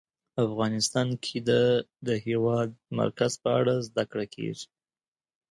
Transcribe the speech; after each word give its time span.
افغانستان 0.45 1.07
کې 1.23 1.37
د 1.49 1.51
د 2.07 2.09
هېواد 2.25 2.69
مرکز 2.99 3.31
په 3.43 3.49
اړه 3.59 3.73
زده 3.87 4.03
کړه 4.11 4.25
کېږي. 4.35 4.67